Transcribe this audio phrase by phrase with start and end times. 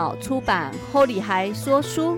[0.00, 2.16] 好出版《Holy 孩说书》，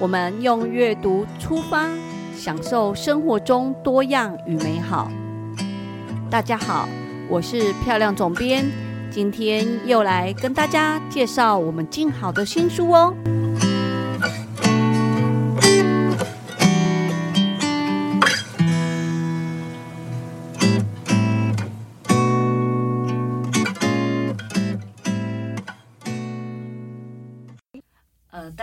[0.00, 1.88] 我们用阅读出发，
[2.34, 5.08] 享受生活中多样与美好。
[6.28, 6.88] 大家好，
[7.28, 8.68] 我是漂亮总编，
[9.12, 13.14] 今天又来跟大家介绍我们静好的新书哦。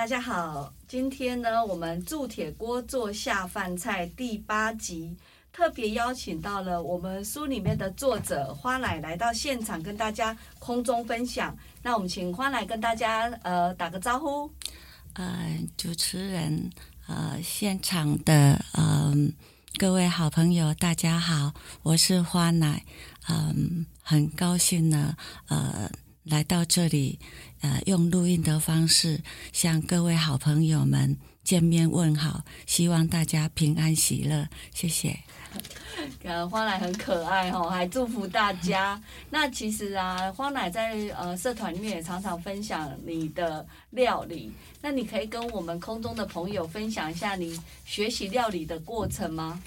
[0.09, 5.15] 大家好，今天呢，我们铸铁锅做下饭菜第八集，
[5.53, 11.55] 特别邀请到了我们书里面的作者花奶来到现场，跟大家空中分享。
[11.83, 14.51] 那我们请花奶跟大家呃打个招呼。
[15.13, 16.71] 呃，主持人，
[17.05, 19.31] 呃，现场的嗯、
[19.77, 22.83] 各位好朋友，大家好，我是花奶，
[23.27, 25.15] 嗯、很高兴呢，
[25.49, 25.87] 呃，
[26.29, 27.19] 来到这里，
[27.61, 35.19] 呃，用录音的方式向各位好朋友们见面问好，希望大家平安喜乐，谢谢。
[36.23, 39.01] 呃，花奶很可爱哦，还祝福大家。
[39.31, 44.51] 那其实啊，花奶在呃社团里面也常常分享你的料理。
[44.81, 49.61] 那你可以跟我们空中的朋友分享一下你学习料理的过程吗？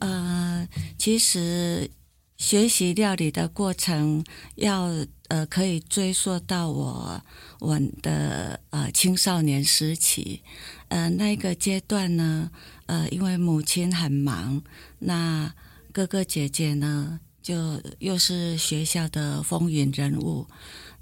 [0.00, 0.66] 呃，
[0.98, 1.88] 其实
[2.36, 4.24] 学习料理的过程
[4.56, 4.88] 要
[5.32, 7.24] 呃可以追溯到我
[7.58, 10.42] 我的呃青少年时期，
[10.88, 12.50] 呃那个阶段呢，
[12.84, 14.62] 呃因为母亲很忙，
[14.98, 15.54] 那
[15.90, 20.46] 哥哥姐姐呢就又是学校的风云人物，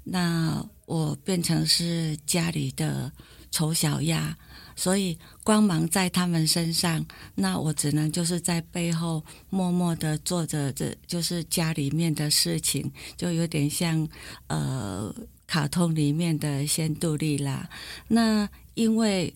[0.05, 3.11] 那我变成是家里的
[3.51, 4.37] 丑小鸭，
[4.81, 14.09] 所以光芒在他们身上，那我只能就是在背后默默的做着，这就是家里面的事情，就有点像
[14.47, 15.13] 呃
[15.45, 17.69] 卡通里面的仙杜丽拉。
[18.07, 19.35] 那因为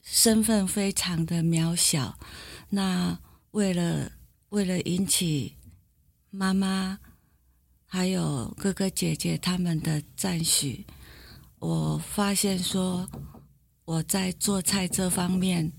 [0.00, 2.18] 身份非常的渺小，
[2.70, 3.18] 那
[3.50, 4.10] 为了
[4.48, 5.56] 为了引起
[6.30, 6.98] 妈妈
[7.84, 10.86] 还有哥哥姐姐他们的赞许，
[11.58, 13.06] 我发现说
[13.84, 15.72] 我在做菜这方面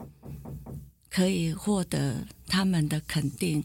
[1.09, 3.63] 可以获得他们的肯定。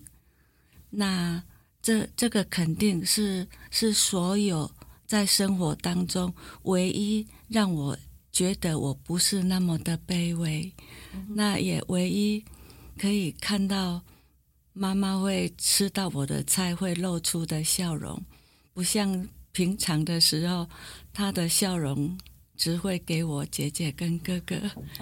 [0.88, 1.42] 那
[1.82, 4.70] 这这个肯定是是所有
[5.06, 7.96] 在生活当中唯一让我
[8.32, 10.72] 觉得我不是那么的卑微，
[11.28, 12.44] 那也唯一
[12.96, 14.02] 可以看到
[14.72, 18.22] 妈妈会吃到我的菜会露出的笑容，
[18.72, 20.68] 不像平常的时候，
[21.12, 22.16] 她的笑容
[22.60, 24.54] 只会给我姐姐跟哥哥。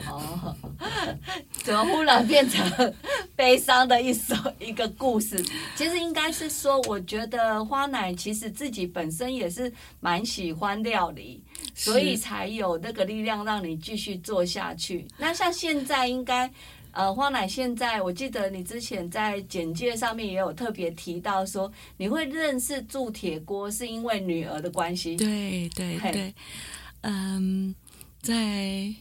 [0.08, 0.54] 哦，
[1.64, 2.94] 怎么忽然变成
[3.34, 5.44] 悲伤的一首一个故事？
[5.74, 11.42] 其实应该是说，我觉得花奶其实自己本身也是蛮喜欢料理，
[11.74, 15.04] 所以才有那个力量让你继续做下去。
[15.18, 16.48] 那像现在应该。
[16.90, 25.14] 呃，花奶现在，我记得你之前在简介上面也有特别提到说，你会认识铸铁锅是因为女儿的关系。
[25.14, 26.34] 对对嘿对，
[27.02, 27.74] 嗯，
[28.20, 28.94] 在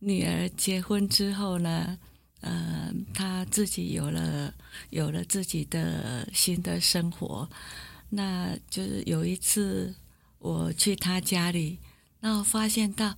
[0.00, 1.98] 女儿结婚之后呢，
[2.40, 4.52] 呃，她自己有了
[4.90, 7.48] 有了自己的新的生活，
[8.10, 9.94] 那就是有一次
[10.38, 11.78] 我去她家里，
[12.20, 13.16] 那我发现到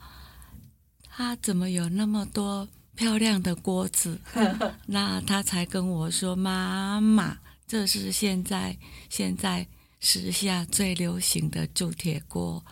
[1.08, 4.20] 她怎么有那么多漂亮的锅子，
[4.86, 8.76] 那她才跟我说：“妈妈，这是现在
[9.08, 9.66] 现在
[9.98, 12.62] 时下最流行的铸铁锅。”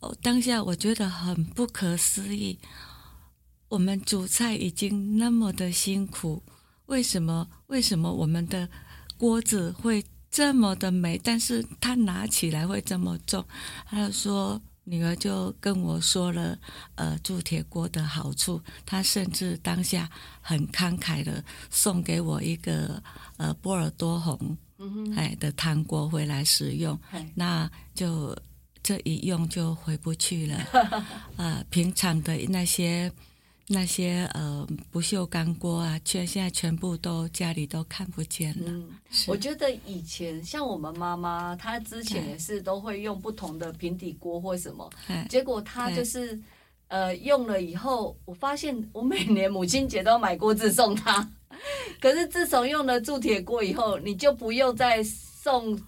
[0.00, 2.58] 哦，当下我觉得很不可思议。
[3.68, 6.42] 我们煮菜已经那么的辛苦，
[6.86, 8.68] 为什么为什么我们的
[9.16, 13.44] 锅子会这么的美，但是它拿起来会这么重？
[13.86, 16.58] 他就说，女儿就跟我说了，
[16.96, 18.60] 呃，铸铁锅的好处。
[18.84, 23.00] 她甚至当下很慷慨的送给我一个
[23.36, 24.56] 呃波尔多红
[25.14, 26.98] 哎的汤锅回来使用。
[27.34, 28.36] 那就
[28.82, 30.56] 这一用就回不去了。
[31.36, 33.10] 呃，平常的那些
[33.68, 38.82] 那些呃不锈钢锅啊，全现在全部都家里都看不见了。
[39.26, 46.40] 我觉得以前像我们妈妈，她之前也是都会用不同的平底锅或什么，哎结果她就是
[46.88, 51.30] 呃用了以后，我发现我每年母亲节都要买锅子送她。
[52.00, 55.78] 可是自从用了铸铁锅以后，你就不用再送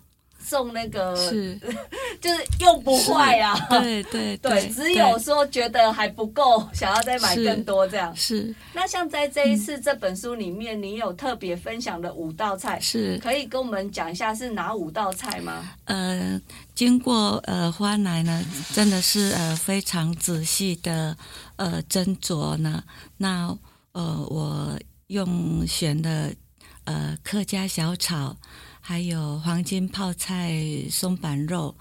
[0.43, 1.59] 送那个，是，
[2.21, 3.55] 就是用不坏啊。
[3.71, 8.15] 对对对，只有说觉得还不够，想要再买更多这样。
[8.17, 8.55] 是。
[8.73, 15.71] 那像在这一次这本书里面，你有特别分享的五道菜，是可以跟我们讲一下是哪五道菜吗？
[15.85, 16.41] 呃，
[16.75, 21.17] 经过呃花奶呢，真的是呃非常仔细的
[21.56, 22.83] 呃斟酌呢。
[23.17, 23.56] 那
[23.93, 26.33] 呃我用选的
[26.85, 28.37] 呃客家小炒。
[28.84, 31.75] 还有黄金泡菜松板肉，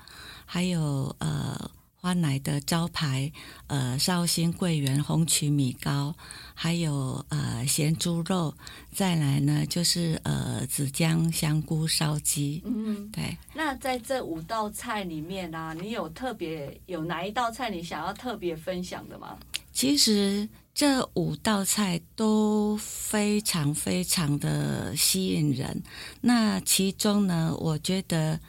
[0.46, 3.32] 还有呃花奶的招牌
[3.66, 6.16] 呃绍兴桂圆红曲米糕，
[6.54, 8.54] 还有呃咸猪肉，
[8.94, 12.62] 再来呢就是呃紫姜香菇烧鸡。
[12.66, 13.36] 嗯，对。
[13.56, 19.38] 那在这五道菜里面啊，你有特别有哪一道菜你想要特别分享的吗？
[19.74, 20.48] 其实。
[20.74, 25.84] 这五道菜都非常非常的吸引人。
[26.22, 28.40] 那其中呢，我觉得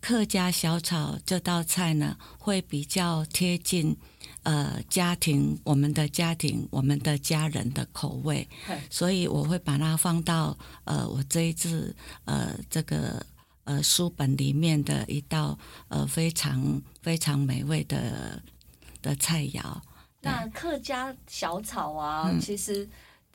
[0.00, 3.96] 客家小炒这道菜呢，会比较贴近
[4.42, 8.48] 呃家庭我们的家庭我们的家人的口味，
[8.88, 11.94] 所以我会把它放到呃我这一次
[12.24, 13.24] 呃这个
[13.64, 15.58] 呃书本里面的一道
[15.88, 18.40] 呃非常非常美味的
[19.02, 19.80] 的菜肴。
[20.24, 22.88] 那客家小炒啊，其实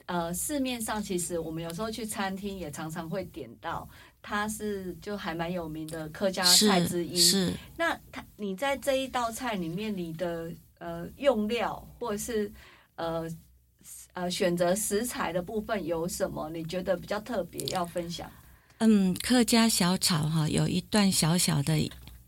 [0.06, 3.88] 呃市面上其实我们有时候去餐厅也常常会点到，
[4.22, 7.18] 它是就还蛮有名的客家菜之一。
[7.18, 7.52] 是。
[7.76, 12.50] 那它你在这一道菜里面，你的呃用料或者是
[12.96, 13.30] 呃
[14.14, 16.50] 呃选择食材的部分有什么？
[16.52, 18.32] 你觉得比较特别要分享？
[18.78, 21.78] 嗯，客家小炒哈有一段小小的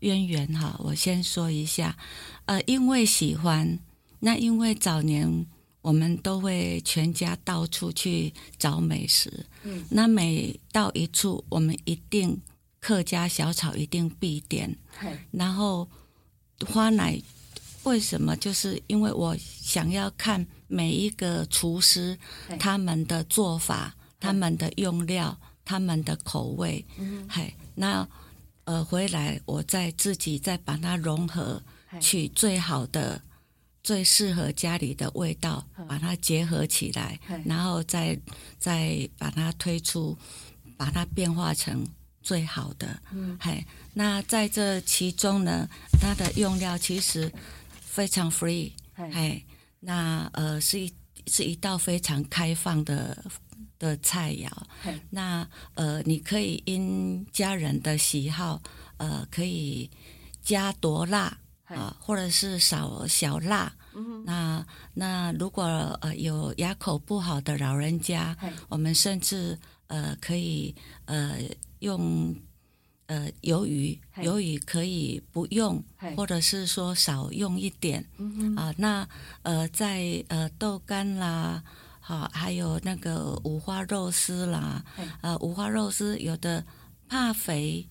[0.00, 1.96] 渊源哈，我先说一下。
[2.44, 3.78] 呃，因为喜欢。
[4.20, 5.46] 那因为早年
[5.82, 12.38] 我们都会全家到处去找美食，嗯，那每到一处，我们一定
[12.78, 14.76] 客家小炒一定必点，
[15.30, 15.88] 然后
[16.66, 17.18] 花奶
[17.84, 18.36] 为什么？
[18.36, 22.18] 就是因为我想要看每一个厨师
[22.58, 25.34] 他们的做法、他们的用料、
[25.64, 28.06] 他们的口味，嗯，嘿，那
[28.64, 31.62] 呃回来我再自己再把它融合，
[32.02, 33.22] 取最好的。
[33.82, 38.18] 最适合家里的味道，把它结合起来，然后再
[38.58, 40.16] 再把它推出，
[40.76, 41.86] 把它变化成
[42.22, 43.00] 最好的。
[43.12, 45.66] 嗯，嘿，那在这其中呢，
[46.00, 47.32] 它的用料其实
[47.80, 49.44] 非常 free，嘿，
[49.80, 50.92] 那呃是一
[51.26, 53.16] 是一道非常开放的
[53.78, 54.50] 的菜肴。
[55.08, 58.62] 那呃你可以因家人的喜好，
[58.98, 59.90] 呃可以
[60.42, 61.38] 加多辣。
[61.70, 63.72] 啊，或者是少小辣，
[64.24, 65.62] 那那如果
[66.00, 68.36] 呃有牙口不好的老人家，
[68.68, 70.74] 我们甚至呃可以
[71.04, 71.38] 呃
[71.78, 72.34] 用
[73.06, 75.82] 呃鱿鱼，鱿鱼可以不用，
[76.16, 78.04] 或者是说少用一点
[78.56, 78.74] 啊。
[78.76, 79.08] 那
[79.42, 81.62] 呃在呃豆干啦，
[82.00, 84.84] 好还有那个五花肉丝啦，
[85.20, 86.64] 呃五花肉丝有的
[87.08, 87.88] 怕肥，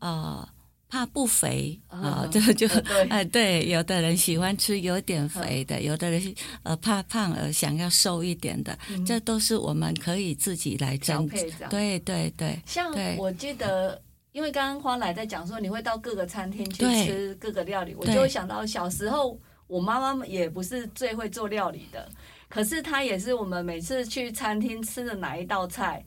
[0.00, 0.48] 啊。
[0.88, 2.66] 怕不肥啊， 就就
[3.10, 8.76] 哎，对，有的人喜欢吃有点肥的，有的人呃怕胖而想要瘦一点的，
[9.06, 11.50] 这都是我们可以自己来调配。
[11.68, 14.00] 对对对，像我记得，
[14.32, 22.08] 因为刚刚花奶在讲说你会到各个餐厅去吃各个料理，我就会想到小时候我妈妈也不是最会做料理的，
[22.48, 26.02] 可是她也是我们每次去餐厅吃的哪一道菜。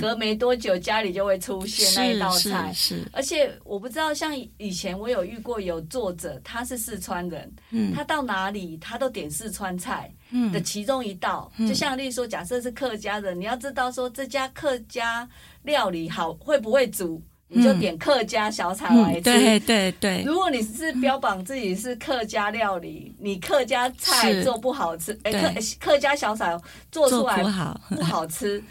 [0.00, 2.72] 隔没多久，家里就会出现那一道菜。
[2.74, 10.12] 是，而且我不知道，像以前我有遇过有作者，他是四川人，嗯，他到哪里他都点四川菜
[10.52, 11.50] 的其中一道。
[11.58, 15.28] 就像例如说，假设是客家人，你要知道说这家客家
[15.62, 19.20] 料理好会不会煮，你就点客家小炒来吃。
[19.22, 20.22] 对对对。
[20.26, 26.60] 如果你是标榜自己是客家料理，你客家菜做不好吃，哎，客客家小炒
[26.90, 28.62] 做出来不好不好吃。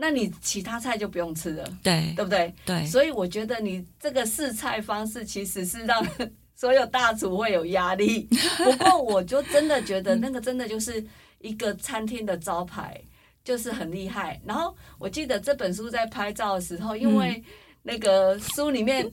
[0.00, 2.54] 那你其他菜就不用吃了，对对不对？
[2.64, 6.06] 对，所以我觉得你这个试菜方式其实是让
[6.54, 8.28] 所有大厨会有压力。
[8.62, 11.04] 不过我就真的觉得那个真的就是
[11.40, 12.98] 一个餐厅的招牌，
[13.42, 14.40] 就是很厉害。
[14.46, 17.42] 然后我记得这本书在拍照的时候，因为
[17.82, 19.10] 那个书里面。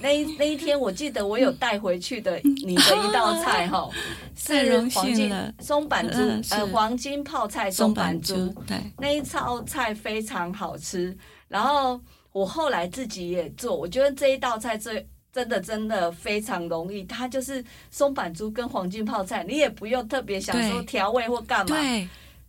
[0.00, 3.88] 那那一天，我记得我有带回去的你的一道菜哈，
[4.36, 6.18] 是黄金松板猪，
[6.54, 8.54] 呃，黄金泡菜松板猪。
[8.66, 11.16] 对，那一道菜非常好吃。
[11.48, 12.00] 然后
[12.32, 21.76] 我后来自己也做，我觉得这一道菜最真的真的非常容易，它就是松板猪跟黄金泡菜，你也不用特别想说调味或干嘛。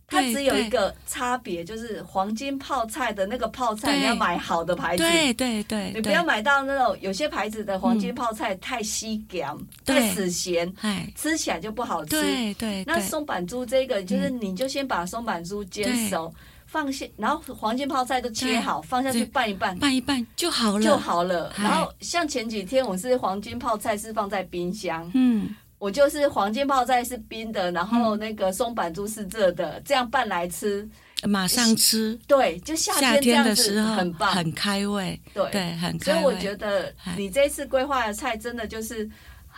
[0.08, 5.02] 对，它只有一个差别，就是黄金泡菜的那个泡菜，你要买好的牌子。
[5.02, 9.46] 对对对，你不要买到那种有些牌子的黄金泡菜太稀咸、
[9.84, 10.00] 对。
[10.00, 12.10] 太死咸，哎，吃起来就不好吃。
[12.10, 16.32] 对对对，那松板猪这个就是，你就先把松板猪煎熟，
[16.66, 21.52] 放下，然后黄金泡菜都切好，放下去拌一拌，拌一拌就好了，就好了。
[21.56, 21.64] 哎。
[21.64, 30.88] 然后像前几天我是黄金泡菜是放在冰箱，嗯，我就是黄金泡菜是冰的，然后那个松板猪是热的，这样拌来吃，
[31.22, 32.18] 马上吃。
[32.26, 36.24] 对，就夏夏天这天样子的时候很棒，很开胃，对对，很开所以。
[36.24, 39.08] 我觉得哎你这次规划的菜真的就是。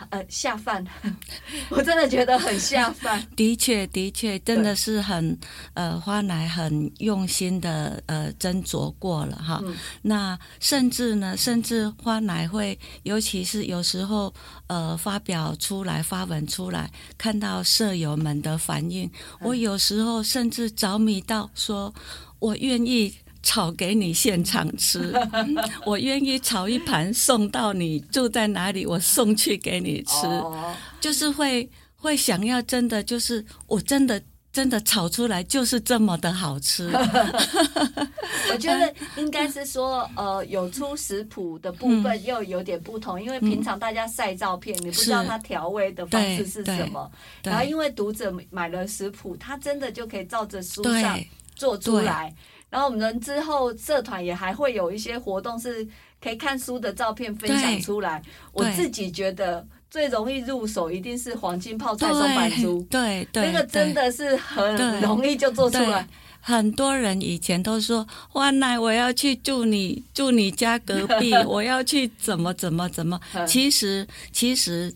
[0.09, 0.85] 呃，下饭，
[1.69, 3.25] 我真的觉得很下饭。
[3.35, 5.37] 的确，的确，真的是很
[5.73, 9.59] 呃，花奶很用心的呃斟酌过了哈。
[9.63, 14.33] 嗯那甚至呢，甚至花奶会，尤其是有时候
[14.67, 21.93] 呃发表出来发文出来，看到舍友们的反应，我有时候甚至着迷到说，
[22.39, 23.13] 我愿意。
[23.43, 25.13] 炒给你现场吃，
[25.85, 30.27] 我愿意炒一盘送到你住在哪里，我送去给你吃。
[30.27, 34.21] 哦，就是会会想要真的就是我真的
[34.53, 36.91] 真的炒出来就是这么的好吃，
[38.51, 47.09] 我觉得应该是说，呃，有出食谱的部分又有点不同，因为平常大家晒照片，你不知道是它调味的方式是什么。
[47.43, 51.17] 然后因为读者买了食谱，他真的就可以照着书上
[51.55, 52.35] 做出来。
[52.71, 55.87] 然后我们之后社团也还会有一些活动，是
[56.23, 58.19] 可以看书的照片分享出来。
[58.53, 66.07] 我自己觉得最容易入手一定是黄金泡菜松板猪，对对，那个真的是很容易就做出来。
[66.43, 73.19] 很多人以前都说哇奶，我要去住你住你家隔壁， 我要去怎么怎么怎么。
[73.35, 74.91] 嗯其实其实，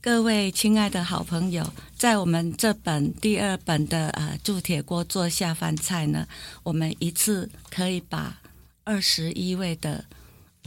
[0.00, 6.26] 各位亲爱的好朋友，在我们这本第二本的呃铸铁锅做下饭菜呢，
[6.62, 8.38] 我们一次可以把
[8.84, 10.04] 二十一位的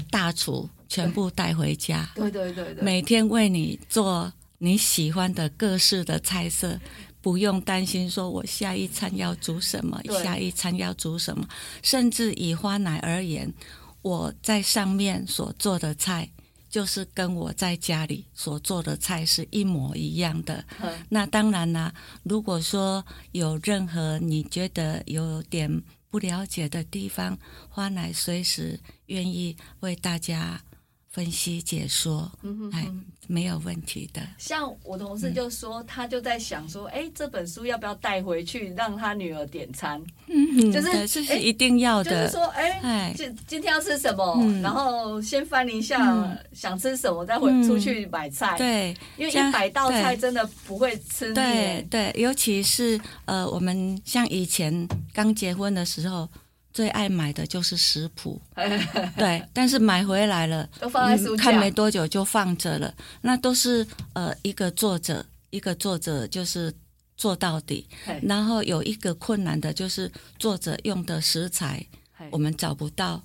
[0.10, 6.80] 大厨全部带回家，对对对对，每天为你做你喜欢的各式的菜色。
[7.22, 11.48] 不用担心，说我下一餐要煮什么，下一餐要煮什么。
[11.84, 13.54] 甚至以花奶而言，
[14.02, 16.28] 我在上面所做的菜，
[16.72, 20.66] 就是跟我在家里所做的菜是一模一样的。
[20.82, 25.70] 嗯那当然啦，如果说有任何你觉得有点
[26.10, 27.38] 不了解的地方，
[27.70, 30.62] 花奶随时愿意为大家
[31.10, 32.32] 分析解说，
[32.72, 34.22] 哎嗯没有问题的。
[34.38, 40.02] 像我同事就说，他就在想说，哎、这本书要不要带回去让他女儿点餐？
[40.28, 40.41] 嗯，
[40.72, 42.26] 就是对这是哎一定要的。
[42.26, 44.36] 就是说，哎、哎，今今天要吃什么？
[44.42, 51.34] 嗯然后先翻一下、嗯想吃什么，再回嗯出去买菜。，对因为一百道菜真的不会吃。
[51.34, 56.28] 对对，尤其是呃，我们像以前刚结婚的时候，
[56.74, 58.40] 最爱买的就是食谱，
[59.18, 61.44] 对，但是买回来了，都放在书架。
[61.44, 62.94] 嗯看没多久就放着了。
[63.22, 66.74] 那都是呃一个作者，一个作者就是
[67.22, 67.86] 做到底，
[68.24, 71.86] 然后有一个困难的就是作者用的食材
[72.32, 73.22] 我们找不到，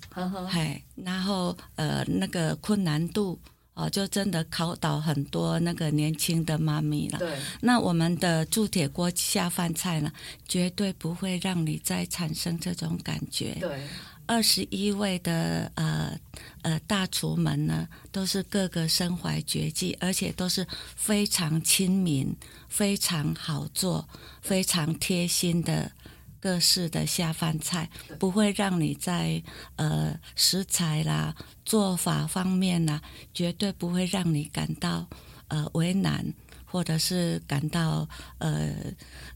[0.95, 3.39] 然后呃那个困难度
[3.77, 7.19] 哦，就真的考倒很多那个年轻的妈咪了。
[7.19, 10.11] 对，那我们的铸铁锅下饭菜呢，
[10.47, 13.55] 绝对不会让你再产生这种感觉。
[13.59, 13.83] 对，
[14.25, 16.19] 二十一位的呃
[16.63, 20.65] 呃大厨们呢，都是个个身怀绝技，而且都是
[20.95, 22.35] 非常亲民、
[22.67, 24.09] 非常好做、
[24.41, 25.91] 非常贴心的
[26.47, 29.43] 各式的下饭菜，不会让你在
[29.75, 31.35] 呃食材啦、
[31.65, 33.01] 做法方面啦，
[33.33, 35.05] 绝对不会让你感到
[35.49, 36.33] 呃为难。
[36.69, 38.07] 或者是感到
[38.39, 38.73] 呃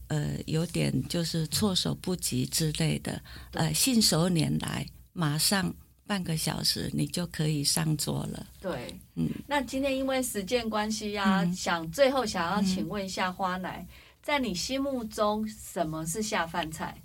[0.08, 3.20] 呃有点就是措手不及之类的，
[3.52, 5.74] 呃信手拈来，马上
[6.06, 8.46] 半个小时你就可以上桌了。
[8.60, 13.86] 对，嗯那今天因为时间关系啊，嗯想最后想要请问一下花奶，
[14.22, 17.02] 在你心目中什么是下饭菜？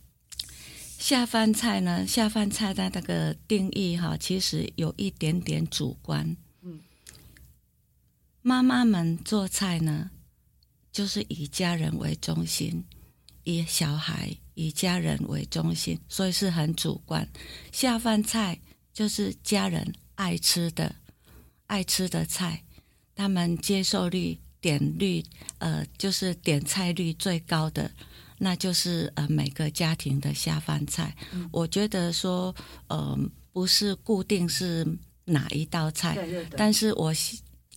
[0.99, 6.37] 下饭菜呢，下饭菜的那个定义哈，其实有一点点主观。
[6.61, 6.79] 嗯，
[8.41, 10.11] 妈妈们做菜呢，
[10.91, 12.83] 就是以家人为中心，
[13.43, 17.27] 以小孩、以家人为中心，所以是很主观。
[17.71, 18.59] 下饭菜
[18.93, 20.95] 就是家人爱吃的、
[21.65, 22.63] 爱吃的菜，
[23.15, 25.23] 他们接受率、点率，
[25.59, 27.91] 呃，就是点菜率最高的。
[28.39, 31.15] 那就是呃每个家庭的下饭菜。
[31.33, 32.53] 嗯我觉得说，
[32.87, 33.17] 呃，
[33.51, 34.85] 不是固定是
[35.25, 37.11] 哪一道菜，对对对，但是我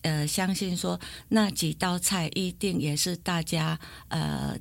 [0.02, 4.54] 呃相信说那几道菜一定也是大家呃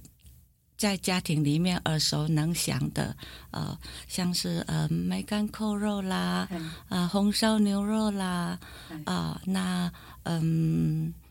[0.78, 3.14] 在家庭里面耳熟能详的，
[3.52, 8.58] 呃，像是呃梅干扣肉啦，嗯啊红烧牛肉啦，
[8.90, 9.92] 嗯啊那
[10.24, 11.14] 嗯。
[11.14, 11.29] 呃，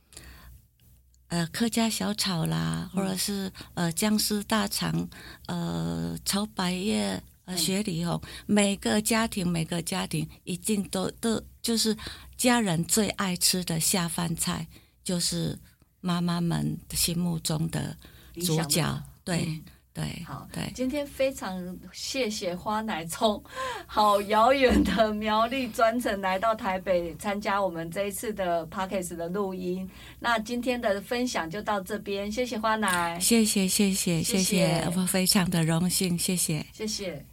[1.53, 5.09] 客家小炒啦，或者是呃姜丝大肠，
[5.47, 11.97] 呃炒百叶，呃嗯雪里红，每个家庭每个家庭一定都都就是
[12.37, 14.67] 家人最爱吃的下饭菜，
[15.05, 15.59] 就是
[16.01, 17.97] 妈妈们心目中的
[18.45, 19.03] 主角。
[19.25, 19.63] 对、嗯
[19.99, 20.63] 对，好，对。
[20.75, 23.43] 今天非常谢谢花奶聪，
[23.87, 29.89] 好遥远的苗栗专程来到台北参加我们这一次的 pakis 的录音。
[30.21, 33.19] 那今天的分享就到这边，谢谢花奶。
[33.19, 34.85] 谢谢谢谢谢谢。
[34.87, 37.25] 我们非常的荣幸，谢谢谢谢。